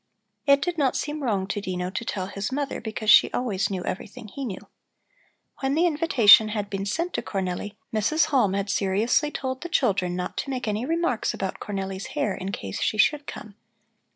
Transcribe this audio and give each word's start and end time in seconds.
It 0.47 0.63
did 0.63 0.79
not 0.79 0.95
seem 0.95 1.21
wrong 1.21 1.45
to 1.45 1.61
Dino 1.61 1.91
to 1.91 2.03
tell 2.03 2.25
his 2.25 2.51
mother, 2.51 2.81
because 2.81 3.11
she 3.11 3.29
always 3.33 3.69
knew 3.69 3.83
everything 3.85 4.29
he 4.29 4.45
knew. 4.45 4.65
When 5.59 5.75
the 5.75 5.85
invitation 5.85 6.47
had 6.47 6.71
been 6.71 6.87
sent 6.87 7.13
to 7.13 7.21
Cornelli, 7.21 7.75
Mrs. 7.93 8.25
Halm 8.31 8.53
had 8.55 8.67
seriously 8.71 9.29
told 9.29 9.61
the 9.61 9.69
children 9.69 10.15
not 10.15 10.37
to 10.37 10.49
make 10.49 10.67
any 10.67 10.87
remarks 10.87 11.35
about 11.35 11.59
Cornelli's 11.59 12.07
hair 12.17 12.33
in 12.33 12.51
case 12.51 12.81
she 12.81 12.97
should 12.97 13.27
come. 13.27 13.53